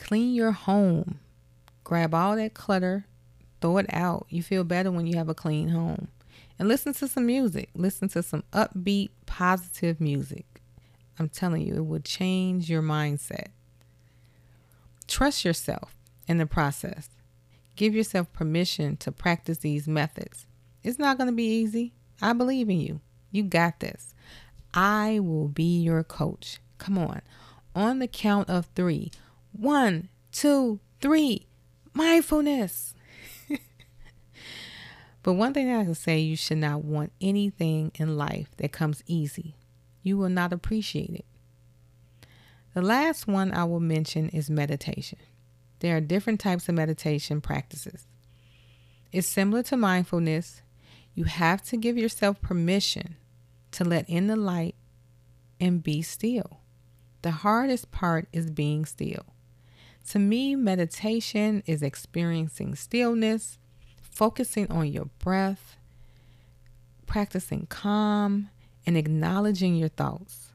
Clean 0.00 0.34
your 0.34 0.50
home. 0.50 1.20
Grab 1.84 2.14
all 2.14 2.34
that 2.34 2.54
clutter, 2.54 3.06
throw 3.60 3.76
it 3.76 3.86
out. 3.90 4.26
You 4.28 4.42
feel 4.42 4.64
better 4.64 4.90
when 4.90 5.06
you 5.06 5.16
have 5.16 5.28
a 5.28 5.34
clean 5.34 5.68
home. 5.68 6.08
And 6.58 6.68
listen 6.68 6.94
to 6.94 7.06
some 7.06 7.26
music. 7.26 7.70
Listen 7.74 8.08
to 8.08 8.22
some 8.22 8.42
upbeat, 8.52 9.10
positive 9.26 10.00
music. 10.00 10.46
I'm 11.18 11.28
telling 11.28 11.62
you, 11.62 11.74
it 11.76 11.86
will 11.86 12.00
change 12.00 12.68
your 12.68 12.82
mindset. 12.82 13.48
Trust 15.06 15.44
yourself 15.44 15.94
in 16.26 16.38
the 16.38 16.46
process. 16.46 17.10
Give 17.76 17.94
yourself 17.94 18.32
permission 18.32 18.96
to 18.98 19.12
practice 19.12 19.58
these 19.58 19.86
methods. 19.86 20.46
It's 20.82 20.98
not 20.98 21.18
going 21.18 21.28
to 21.28 21.36
be 21.36 21.44
easy. 21.44 21.92
I 22.22 22.32
believe 22.32 22.68
in 22.68 22.80
you. 22.80 23.00
You 23.30 23.42
got 23.42 23.80
this. 23.80 24.14
I 24.72 25.20
will 25.20 25.48
be 25.48 25.80
your 25.80 26.02
coach. 26.02 26.58
Come 26.78 26.98
on. 26.98 27.20
On 27.74 27.98
the 27.98 28.08
count 28.08 28.48
of 28.48 28.66
three. 28.74 29.10
One, 29.52 30.08
two, 30.32 30.80
three. 31.00 31.46
Mindfulness. 31.92 32.94
but 35.22 35.34
one 35.34 35.52
thing 35.52 35.70
I 35.72 35.84
can 35.84 35.94
say 35.94 36.18
you 36.20 36.36
should 36.36 36.58
not 36.58 36.84
want 36.84 37.12
anything 37.20 37.92
in 37.96 38.16
life 38.16 38.48
that 38.58 38.72
comes 38.72 39.02
easy. 39.06 39.56
You 40.02 40.16
will 40.16 40.28
not 40.28 40.52
appreciate 40.52 41.10
it. 41.10 41.24
The 42.74 42.82
last 42.82 43.26
one 43.26 43.52
I 43.52 43.64
will 43.64 43.80
mention 43.80 44.28
is 44.28 44.48
meditation. 44.48 45.18
There 45.80 45.96
are 45.96 46.00
different 46.00 46.40
types 46.40 46.68
of 46.68 46.74
meditation 46.74 47.40
practices. 47.40 48.06
It's 49.12 49.26
similar 49.26 49.62
to 49.64 49.76
mindfulness. 49.76 50.62
You 51.14 51.24
have 51.24 51.62
to 51.64 51.76
give 51.76 51.98
yourself 51.98 52.40
permission 52.40 53.16
to 53.72 53.84
let 53.84 54.08
in 54.08 54.28
the 54.28 54.36
light 54.36 54.76
and 55.58 55.82
be 55.82 56.02
still. 56.02 56.60
The 57.22 57.32
hardest 57.32 57.90
part 57.90 58.28
is 58.32 58.50
being 58.50 58.84
still. 58.84 59.26
To 60.08 60.18
me, 60.18 60.56
meditation 60.56 61.62
is 61.66 61.82
experiencing 61.82 62.74
stillness, 62.74 63.58
focusing 64.00 64.70
on 64.70 64.92
your 64.92 65.06
breath, 65.18 65.76
practicing 67.06 67.66
calm, 67.66 68.50
and 68.86 68.96
acknowledging 68.96 69.76
your 69.76 69.88
thoughts. 69.88 70.52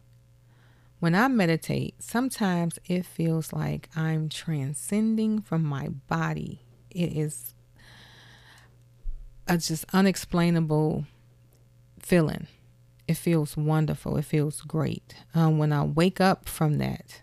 When 1.00 1.16
I 1.16 1.28
meditate, 1.28 1.96
sometimes 2.02 2.80
it 2.86 3.06
feels 3.06 3.54
like 3.54 3.90
I'm 3.96 4.30
transcending 4.30 5.42
from 5.42 5.64
my 5.64 5.90
body. 5.90 6.62
It 6.90 7.16
is 7.16 7.54
a 9.48 9.58
just 9.58 9.86
unexplainable 9.94 11.06
feeling. 12.00 12.48
It 13.08 13.16
feels 13.18 13.56
wonderful. 13.56 14.18
It 14.18 14.26
feels 14.26 14.62
great. 14.62 15.16
Um, 15.34 15.58
when 15.58 15.72
I 15.72 15.84
wake 15.84 16.20
up 16.20 16.50
from 16.50 16.80
that, 16.80 17.22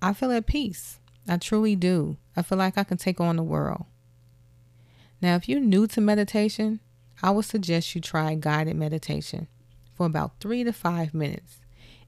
I 0.00 0.12
feel 0.12 0.32
at 0.32 0.46
peace. 0.46 0.98
I 1.32 1.38
truly 1.38 1.76
do. 1.76 2.18
I 2.36 2.42
feel 2.42 2.58
like 2.58 2.76
I 2.76 2.84
can 2.84 2.98
take 2.98 3.18
on 3.18 3.36
the 3.36 3.42
world. 3.42 3.86
Now, 5.22 5.34
if 5.36 5.48
you're 5.48 5.60
new 5.60 5.86
to 5.86 6.00
meditation, 6.02 6.80
I 7.22 7.30
would 7.30 7.46
suggest 7.46 7.94
you 7.94 8.02
try 8.02 8.34
guided 8.34 8.76
meditation 8.76 9.48
for 9.94 10.04
about 10.04 10.40
three 10.40 10.62
to 10.62 10.74
five 10.74 11.14
minutes 11.14 11.60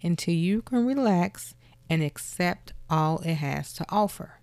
until 0.03 0.35
you 0.35 0.61
can 0.61 0.85
relax 0.85 1.55
and 1.89 2.03
accept 2.03 2.75
all 2.91 3.21
it 3.21 3.37
has 3.37 3.73
to 3.75 3.87
offer. 3.89 4.41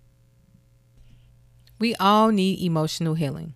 We 1.78 1.94
all 1.96 2.30
need 2.30 2.60
emotional 2.60 3.14
healing. 3.14 3.54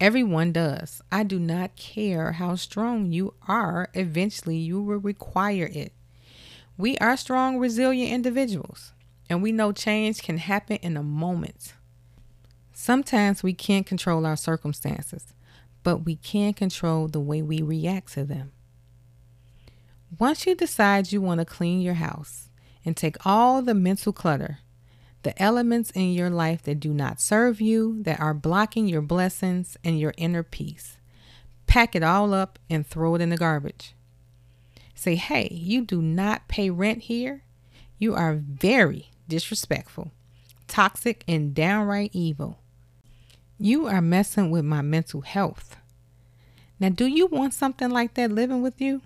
Everyone 0.00 0.50
does. 0.50 1.00
I 1.12 1.22
do 1.22 1.38
not 1.38 1.76
care 1.76 2.32
how 2.32 2.56
strong 2.56 3.12
you 3.12 3.34
are, 3.46 3.88
eventually 3.94 4.56
you 4.56 4.82
will 4.82 4.98
require 4.98 5.70
it. 5.72 5.92
We 6.76 6.98
are 6.98 7.16
strong, 7.16 7.58
resilient 7.58 8.12
individuals, 8.12 8.92
and 9.28 9.42
we 9.42 9.52
know 9.52 9.72
change 9.72 10.22
can 10.22 10.38
happen 10.38 10.76
in 10.76 10.96
a 10.96 11.02
moment. 11.02 11.74
Sometimes 12.72 13.42
we 13.42 13.54
can't 13.54 13.86
control 13.86 14.26
our 14.26 14.36
circumstances, 14.36 15.34
but 15.82 16.04
we 16.04 16.16
can 16.16 16.52
control 16.52 17.08
the 17.08 17.20
way 17.20 17.42
we 17.42 17.62
react 17.62 18.12
to 18.12 18.24
them. 18.24 18.52
Once 20.18 20.46
you 20.46 20.54
decide 20.54 21.10
you 21.10 21.20
want 21.20 21.40
to 21.40 21.44
clean 21.44 21.80
your 21.80 21.94
house 21.94 22.48
and 22.84 22.96
take 22.96 23.16
all 23.26 23.62
the 23.62 23.74
mental 23.74 24.12
clutter, 24.12 24.58
the 25.22 25.42
elements 25.42 25.90
in 25.90 26.12
your 26.12 26.30
life 26.30 26.62
that 26.62 26.78
do 26.78 26.94
not 26.94 27.20
serve 27.20 27.60
you, 27.60 28.02
that 28.04 28.20
are 28.20 28.34
blocking 28.34 28.86
your 28.86 29.02
blessings 29.02 29.76
and 29.82 29.98
your 29.98 30.14
inner 30.16 30.44
peace. 30.44 30.98
Pack 31.66 31.96
it 31.96 32.04
all 32.04 32.32
up 32.32 32.60
and 32.70 32.86
throw 32.86 33.16
it 33.16 33.20
in 33.20 33.30
the 33.30 33.36
garbage. 33.36 33.94
Say, 34.94 35.16
hey, 35.16 35.48
you 35.50 35.82
do 35.82 36.00
not 36.00 36.46
pay 36.46 36.70
rent 36.70 37.02
here. 37.02 37.42
You 37.98 38.14
are 38.14 38.36
very 38.36 39.10
disrespectful, 39.28 40.12
toxic, 40.68 41.24
and 41.26 41.54
downright 41.54 42.10
evil. 42.12 42.58
You 43.58 43.86
are 43.86 44.02
messing 44.02 44.50
with 44.50 44.64
my 44.64 44.82
mental 44.82 45.22
health. 45.22 45.76
Now, 46.78 46.90
do 46.90 47.06
you 47.06 47.26
want 47.26 47.54
something 47.54 47.90
like 47.90 48.14
that 48.14 48.30
living 48.30 48.62
with 48.62 48.80
you? 48.80 49.00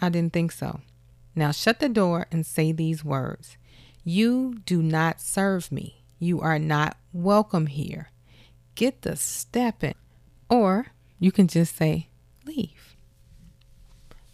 I 0.00 0.08
didn't 0.10 0.32
think 0.32 0.52
so. 0.52 0.80
Now 1.34 1.52
shut 1.52 1.80
the 1.80 1.88
door 1.88 2.26
and 2.30 2.44
say 2.44 2.72
these 2.72 3.04
words 3.04 3.56
you 4.04 4.60
do 4.64 4.82
not 4.82 5.20
serve 5.20 5.70
me. 5.70 6.02
You 6.18 6.40
are 6.40 6.58
not 6.58 6.96
welcome 7.12 7.66
here. 7.66 8.10
Get 8.74 9.02
the 9.02 9.16
step 9.16 9.84
in. 9.84 9.94
Or 10.48 10.86
you 11.18 11.30
can 11.30 11.46
just 11.46 11.76
say, 11.76 12.08
leave. 12.46 12.96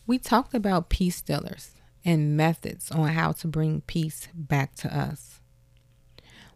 We 0.06 0.18
talked 0.18 0.54
about 0.54 0.90
peace 0.90 1.16
stealers 1.16 1.72
and 2.04 2.36
methods 2.36 2.90
on 2.90 3.08
how 3.08 3.32
to 3.32 3.48
bring 3.48 3.80
peace 3.82 4.28
back 4.34 4.74
to 4.76 4.96
us. 4.96 5.40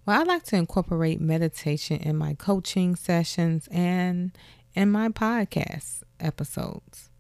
Well, 0.05 0.21
I 0.21 0.25
like 0.25 0.45
to 0.45 0.57
incorporate 0.57 1.21
meditation 1.21 1.99
in 1.99 2.17
my 2.17 2.35
coaching 2.35 2.97
sessions 2.97 3.69
and 3.71 4.33
in 4.75 4.91
my 4.91 5.09
podcast 5.09 6.03
episodes. 6.21 7.11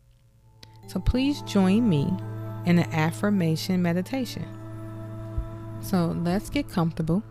So 0.86 1.00
please 1.00 1.42
join 1.42 1.88
me 1.88 2.10
in 2.64 2.78
an 2.78 2.90
affirmation 2.92 3.82
meditation. 3.82 4.46
So 5.82 6.16
let's 6.24 6.48
get 6.48 6.68
comfortable. 6.70 7.22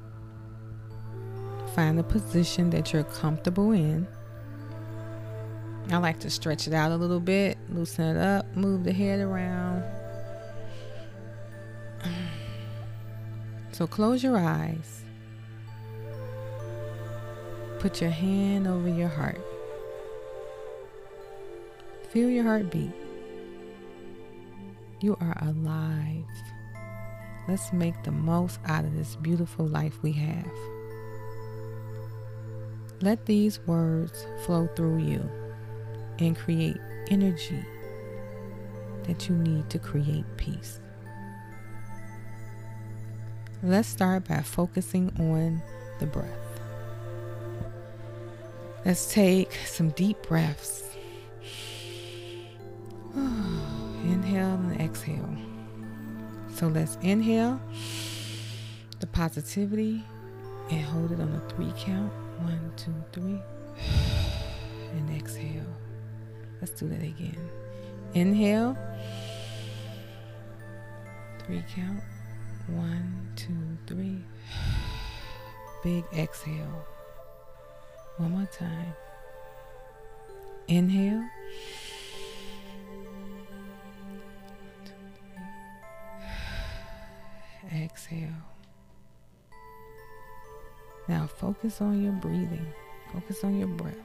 Find 1.74 2.00
a 2.00 2.04
position 2.04 2.70
that 2.70 2.94
you're 2.94 3.04
comfortable 3.04 3.72
in. 3.72 4.08
I 5.89 5.98
like 5.98 6.20
to 6.20 6.30
stretch 6.30 6.68
it 6.68 6.74
out 6.74 6.92
a 6.92 6.96
little 6.98 7.20
bit, 7.20 7.58
loosen 7.70 8.16
it 8.16 8.20
up, 8.20 8.56
move 8.56 8.84
the 8.84 8.94
head 8.94 9.22
around. 9.22 9.84
So 13.77 13.86
close 13.86 14.24
your 14.24 14.39
eyes. 14.39 15.03
Put 17.77 18.01
your 18.01 18.10
hand 18.10 18.65
over 18.65 18.89
your 18.89 19.07
heart. 19.07 19.39
Feel 22.10 22.27
your 22.27 22.43
heartbeat. 22.43 22.89
You 25.00 25.15
are 25.22 25.38
alive. 25.43 26.25
Let's 27.48 27.72
make 27.72 28.01
the 28.01 28.10
most 28.10 28.60
out 28.65 28.84
of 28.84 28.96
this 28.96 29.15
beautiful 29.17 29.67
life 29.67 30.01
we 30.01 30.12
have. 30.13 30.51
Let 33.03 33.27
these 33.27 33.60
words 33.67 34.25
flow 34.43 34.67
through 34.75 35.03
you 35.03 35.29
and 36.17 36.36
create 36.36 36.77
energy 37.12 37.63
that 39.03 39.29
you 39.29 39.36
need 39.36 39.69
to 39.69 39.77
create 39.77 40.25
peace. 40.38 40.79
Let's 43.63 43.87
start 43.87 44.27
by 44.27 44.41
focusing 44.41 45.11
on 45.19 45.63
the 45.99 46.05
breath. 46.05 46.61
Let's 48.85 49.11
take 49.11 49.51
some 49.65 49.89
deep 49.89 50.21
breaths. 50.21 50.83
Inhale 53.15 54.53
and 54.53 54.79
exhale. 54.79 55.35
So 56.53 56.67
let's 56.67 56.99
inhale 57.01 57.59
the 58.99 59.07
positivity 59.07 60.03
and 60.69 60.81
hold 60.81 61.11
it 61.11 61.19
on 61.19 61.33
a 61.33 61.49
three 61.53 61.73
count. 61.77 62.11
One, 62.39 62.71
two, 62.75 62.93
three. 63.11 63.41
And 64.93 65.09
exhale. 65.17 65.65
Let's 66.61 66.71
do 66.71 66.87
that 66.89 67.01
again. 67.01 67.37
Inhale. 68.13 68.77
Three 71.45 71.63
count. 71.75 72.01
One, 72.67 73.31
two, 73.36 73.77
three. 73.88 74.21
Big 75.83 76.03
exhale. 76.13 76.86
One 78.17 78.31
more 78.31 78.50
time. 78.51 78.93
Inhale. 80.67 81.24
Exhale. 87.74 88.29
Now 91.07 91.27
focus 91.27 91.79
on 91.79 92.03
your 92.03 92.13
breathing. 92.13 92.67
Focus 93.13 93.43
on 93.45 93.57
your 93.57 93.67
breath. 93.67 93.95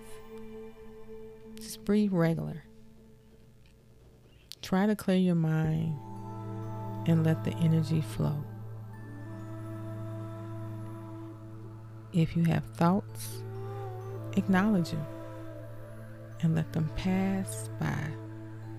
Just 1.56 1.84
breathe 1.84 2.12
regular. 2.12 2.62
Try 4.62 4.86
to 4.86 4.94
clear 4.94 5.16
your 5.16 5.34
mind 5.34 5.96
and 7.08 7.24
let 7.24 7.42
the 7.42 7.52
energy 7.56 8.00
flow. 8.00 8.44
If 12.12 12.36
you 12.36 12.44
have 12.44 12.64
thoughts, 12.76 13.42
acknowledge 14.36 14.90
them 14.90 15.06
and 16.42 16.54
let 16.54 16.70
them 16.72 16.90
pass 16.96 17.70
by 17.80 17.96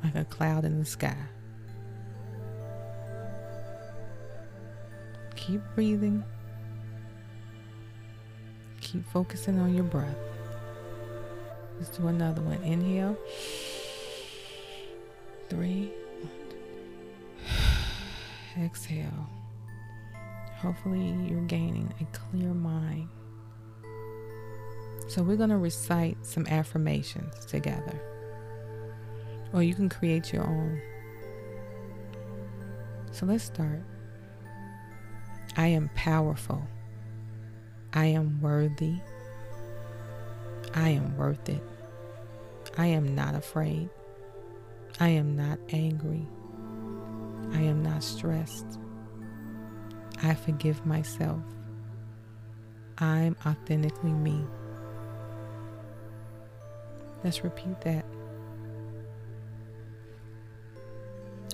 like 0.04 0.16
a 0.16 0.26
cloud 0.26 0.66
in 0.66 0.78
the 0.80 0.86
sky. 0.86 1.18
Keep 5.36 5.62
breathing. 5.74 6.24
Keep 8.82 9.06
focusing 9.12 9.60
on 9.60 9.74
your 9.74 9.84
breath. 9.84 10.16
Let's 11.80 11.98
do 11.98 12.08
another 12.08 12.42
one. 12.42 12.62
Inhale. 12.64 13.18
Three. 15.50 15.92
Exhale. 18.62 19.28
Hopefully, 20.58 21.16
you're 21.28 21.42
gaining 21.42 21.94
a 22.00 22.06
clear 22.16 22.54
mind. 22.54 23.03
So, 25.08 25.22
we're 25.22 25.38
going 25.38 25.50
to 25.50 25.58
recite 25.58 26.18
some 26.26 26.48
affirmations 26.48 27.46
together. 27.46 28.02
Or 29.54 29.62
you 29.62 29.76
can 29.76 29.90
create 29.90 30.34
your 30.34 30.44
own. 30.44 30.82
So, 33.12 33.26
let's 33.26 33.44
start. 33.44 33.82
I 35.56 35.68
am 35.68 35.90
powerful. 35.94 36.66
I 37.94 38.06
am 38.06 38.42
worthy. 38.42 38.96
I 40.74 40.90
am 40.90 41.16
worth 41.16 41.48
it. 41.48 41.62
I 42.78 42.88
am 42.88 43.14
not 43.14 43.36
afraid. 43.36 43.90
I 45.00 45.10
am 45.10 45.36
not 45.36 45.60
angry. 45.70 46.28
I 47.54 47.62
am 47.62 47.84
not 47.84 48.04
stressed. 48.04 48.80
I 50.24 50.34
forgive 50.34 50.84
myself. 50.86 51.42
I'm 52.98 53.36
authentically 53.46 54.14
me. 54.14 54.44
Let's 57.24 57.44
repeat 57.44 57.80
that. 57.82 58.06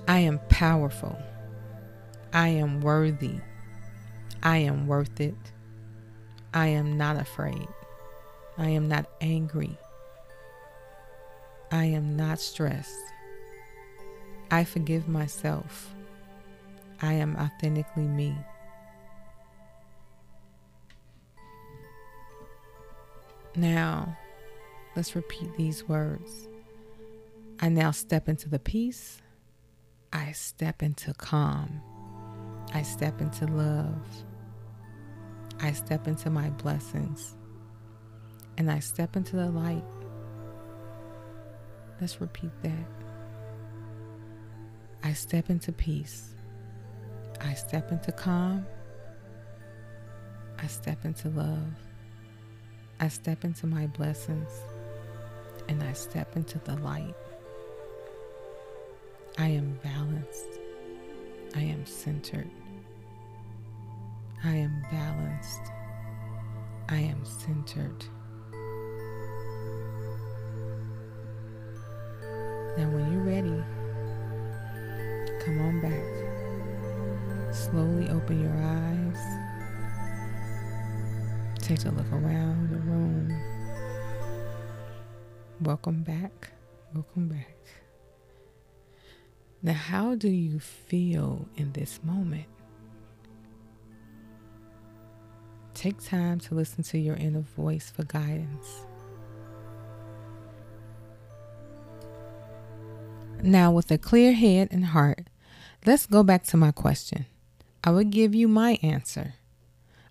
I 0.08 0.20
am 0.20 0.40
powerful. 0.50 1.18
I 2.34 2.48
am 2.50 2.82
worthy. 2.82 3.36
I 4.42 4.58
am 4.58 4.88
worth 4.88 5.20
it. 5.20 5.36
I 6.54 6.68
am 6.68 6.98
not 6.98 7.18
afraid. 7.18 7.68
I 8.58 8.70
am 8.70 8.88
not 8.88 9.06
angry. 9.22 9.78
I 11.72 11.86
am 11.86 12.18
not 12.18 12.40
stressed. 12.40 12.96
I 14.50 14.64
forgive 14.64 15.08
myself. 15.08 15.94
I 17.02 17.14
am 17.14 17.36
authentically 17.38 18.08
me. 18.08 18.36
Now, 23.56 24.18
let's 25.00 25.16
repeat 25.16 25.56
these 25.56 25.88
words. 25.88 26.50
I 27.62 27.70
now 27.70 27.92
step 27.92 28.28
into 28.28 28.50
the 28.50 28.60
peace. 28.60 29.22
I 30.12 30.34
step 30.34 30.84
into 30.84 31.14
calm. 31.14 31.80
I 32.74 32.82
step 32.82 33.22
into 33.22 33.46
love. 33.48 34.06
I 35.62 35.72
step 35.72 36.06
into 36.06 36.30
my 36.30 36.50
blessings 36.50 37.38
and 38.58 38.70
I 38.70 38.80
step 38.80 39.16
into 39.16 39.38
the 39.38 39.50
light. 39.50 39.86
Let's 42.02 42.20
repeat 42.20 42.52
that. 42.64 42.92
I 45.02 45.14
step 45.14 45.50
into 45.50 45.72
peace. 45.72 46.36
I 47.40 47.54
step 47.54 47.94
into 47.94 48.12
calm. 48.12 48.66
I 50.62 50.68
step 50.68 51.06
into 51.06 51.30
love. 51.30 51.72
I 53.00 53.08
step 53.08 53.46
into 53.46 53.66
my 53.66 53.88
blessings 53.88 54.52
and 55.70 55.84
I 55.84 55.94
step 55.94 56.36
into 56.36 56.58
the 56.66 56.76
light. 56.78 57.14
I 59.38 59.48
am 59.50 59.80
balanced. 59.84 60.60
I 61.56 61.62
am 61.62 61.86
centered. 61.86 62.50
I 64.44 64.56
am 64.56 64.84
balanced. 64.92 65.62
I 66.90 66.98
am 66.98 67.24
centered. 67.24 68.04
Now, 72.76 72.90
when 72.90 73.12
you're 73.12 73.22
ready, 73.22 73.64
come 75.46 75.62
on 75.62 75.82
back. 75.82 77.54
Slowly 77.54 78.10
open 78.10 78.42
your 78.42 78.58
eyes. 78.58 79.22
Take 81.60 81.86
a 81.86 81.90
look 81.90 82.12
around 82.12 82.72
the 82.72 82.80
room. 82.80 83.59
Welcome 85.62 86.04
back. 86.04 86.52
Welcome 86.94 87.28
back. 87.28 87.58
Now, 89.62 89.74
how 89.74 90.16
do 90.16 90.30
you 90.30 90.58
feel 90.60 91.50
in 91.58 91.74
this 91.74 92.00
moment? 92.02 92.46
Take 95.74 96.02
time 96.02 96.40
to 96.42 96.56
listen 96.56 96.84
to 96.86 96.98
your 96.98 97.18
inner 97.18 97.42
voice 97.42 97.92
for 97.92 98.06
guidance. 98.06 98.86
Now, 103.44 103.72
with 103.72 103.92
a 103.92 103.98
clear 103.98 104.32
head 104.32 104.70
and 104.72 104.86
heart, 104.86 105.28
let's 105.86 106.06
go 106.06 106.24
back 106.24 106.44
to 106.46 106.58
my 106.58 106.72
question. 106.72 107.26
I 107.84 107.92
will 107.92 108.06
give 108.06 108.34
you 108.34 108.48
my 108.48 108.78
answer. 108.82 109.34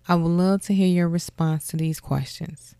I 0.07 0.13
would 0.13 0.29
love 0.29 0.61
to 0.63 0.75
hear 0.75 0.87
your 0.87 1.09
response 1.09 1.65
to 1.67 1.77
these 1.77 1.99
questions. 1.99 2.75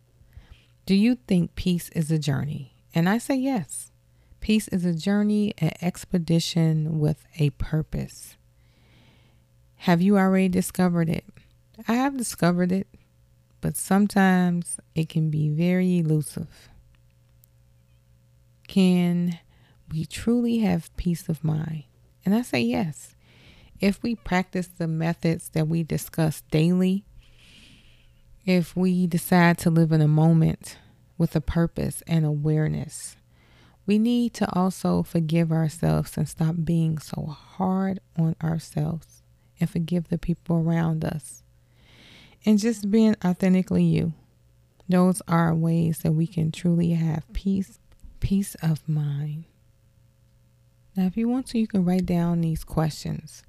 Do 0.89 0.95
you 0.95 1.19
think 1.27 1.53
peace 1.53 1.89
is 1.89 2.09
a 2.09 2.17
journey? 2.17 2.73
And 2.95 3.07
I 3.07 3.19
say 3.19 3.35
yes. 3.35 3.91
Peace 4.39 4.67
is 4.69 4.85
a 4.85 4.93
journey, 4.95 5.53
an 5.59 5.69
expedition 5.83 6.97
with 6.97 7.23
a 7.37 7.51
purpose. 7.51 8.37
Have 9.85 10.01
you 10.01 10.17
already 10.17 10.49
discovered 10.49 11.07
it? 11.07 11.25
I 11.87 11.93
have 11.93 12.17
discovered 12.17 12.71
it, 12.71 12.87
but 13.61 13.77
sometimes 13.77 14.79
it 14.95 15.09
can 15.09 15.29
be 15.29 15.47
very 15.47 15.99
elusive. 15.99 16.69
Can 18.67 19.37
we 19.91 20.05
truly 20.05 20.57
have 20.61 20.97
peace 20.97 21.29
of 21.29 21.43
mind? 21.43 21.83
And 22.25 22.33
I 22.33 22.41
say 22.41 22.61
yes. 22.61 23.15
If 23.79 24.01
we 24.01 24.15
practice 24.15 24.65
the 24.65 24.87
methods 24.87 25.49
that 25.49 25.67
we 25.67 25.83
discuss 25.83 26.41
daily, 26.49 27.05
if 28.45 28.75
we 28.75 29.07
decide 29.07 29.57
to 29.59 29.69
live 29.69 29.91
in 29.91 30.01
a 30.01 30.07
moment 30.07 30.77
with 31.17 31.35
a 31.35 31.41
purpose 31.41 32.01
and 32.07 32.25
awareness, 32.25 33.15
we 33.85 33.97
need 33.97 34.33
to 34.35 34.55
also 34.55 35.03
forgive 35.03 35.51
ourselves 35.51 36.17
and 36.17 36.27
stop 36.27 36.55
being 36.63 36.97
so 36.97 37.25
hard 37.25 37.99
on 38.17 38.35
ourselves 38.43 39.23
and 39.59 39.69
forgive 39.69 40.09
the 40.09 40.17
people 40.17 40.57
around 40.57 41.03
us 41.03 41.43
and 42.45 42.59
just 42.59 42.89
being 42.89 43.15
authentically 43.23 43.83
you. 43.83 44.13
Those 44.87 45.21
are 45.27 45.53
ways 45.53 45.99
that 45.99 46.13
we 46.13 46.25
can 46.25 46.51
truly 46.51 46.91
have 46.91 47.31
peace, 47.33 47.79
peace 48.19 48.55
of 48.55 48.87
mind. 48.87 49.45
Now, 50.95 51.05
if 51.05 51.15
you 51.17 51.27
want 51.27 51.47
to, 51.47 51.59
you 51.59 51.67
can 51.67 51.85
write 51.85 52.05
down 52.05 52.41
these 52.41 52.63
questions 52.63 53.43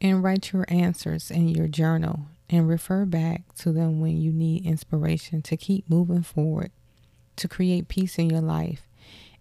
and 0.00 0.22
write 0.22 0.52
your 0.52 0.64
answers 0.68 1.30
in 1.30 1.48
your 1.48 1.68
journal 1.68 2.26
and 2.50 2.68
refer 2.68 3.04
back 3.04 3.54
to 3.56 3.72
them 3.72 4.00
when 4.00 4.20
you 4.20 4.32
need 4.32 4.66
inspiration 4.66 5.42
to 5.42 5.56
keep 5.56 5.88
moving 5.88 6.22
forward, 6.22 6.70
to 7.36 7.48
create 7.48 7.88
peace 7.88 8.18
in 8.18 8.30
your 8.30 8.40
life, 8.40 8.86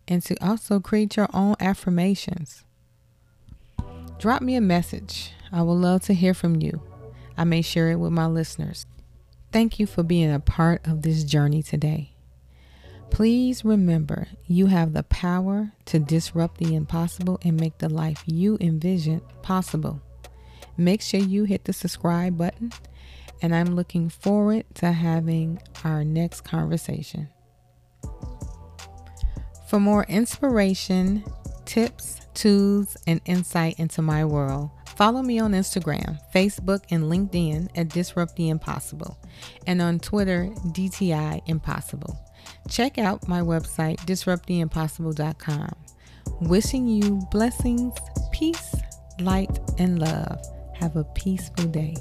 and 0.08 0.24
to 0.24 0.36
also 0.46 0.80
create 0.80 1.16
your 1.16 1.30
own 1.34 1.56
affirmations. 1.60 2.63
Drop 4.20 4.42
me 4.42 4.56
a 4.56 4.62
message. 4.62 5.32
I 5.52 5.62
would 5.62 5.74
love 5.74 6.02
to 6.04 6.13
hear 6.13 6.34
from 6.34 6.62
you. 6.62 6.82
I 7.38 7.44
may 7.44 7.62
share 7.62 7.92
it 7.92 7.98
with 7.98 8.12
my 8.12 8.28
listeners. 8.28 8.86
Thank 9.52 9.80
you 9.80 9.86
for 9.86 10.02
being 10.02 10.34
a 10.34 10.39
part 10.39 10.88
of 10.88 11.02
this 11.02 11.24
journey 11.24 11.62
today. 11.62 12.13
Please 13.12 13.63
remember 13.63 14.28
you 14.48 14.66
have 14.68 14.94
the 14.94 15.04
power 15.04 15.72
to 15.86 16.00
disrupt 16.00 16.58
the 16.58 16.74
impossible 16.74 17.39
and 17.44 17.60
make 17.60 17.78
the 17.78 17.89
life 17.89 18.24
you 18.26 18.58
envision 18.60 19.22
possible. 19.44 20.02
Make 20.78 21.02
sure 21.02 21.20
you 21.20 21.44
hit 21.44 21.66
the 21.66 21.74
subscribe 21.74 22.38
button, 22.38 22.72
and 23.43 23.53
I'm 23.53 23.75
looking 23.75 24.10
forward 24.10 24.63
to 24.75 24.93
having 24.93 25.62
our 25.84 26.03
next 26.06 26.41
conversation. 26.41 27.27
For 29.67 29.79
more 29.79 30.06
inspiration, 30.06 31.25
tips, 31.65 32.21
tools, 32.34 32.95
and 33.06 33.19
insight 33.25 33.77
into 33.79 34.01
my 34.01 34.23
world, 34.23 34.71
follow 34.95 35.21
me 35.21 35.39
on 35.39 35.51
Instagram, 35.51 36.19
Facebook, 36.34 36.84
and 36.89 37.03
LinkedIn 37.03 37.69
at 37.75 37.89
Disrupt 37.89 38.38
the 38.38 38.49
Impossible, 38.49 39.19
and 39.67 39.82
on 39.82 39.99
Twitter, 39.99 40.49
DTI 40.67 41.41
Impossible. 41.47 42.17
Check 42.69 42.97
out 42.97 43.27
my 43.27 43.41
website, 43.41 43.97
disrupttheimpossible.com. 44.06 45.75
Wishing 46.41 46.88
you 46.88 47.21
blessings, 47.29 47.93
peace, 48.32 48.75
light, 49.19 49.60
and 49.77 49.99
love. 49.99 50.39
Have 50.75 50.95
a 50.95 51.03
peaceful 51.03 51.65
day. 51.65 51.95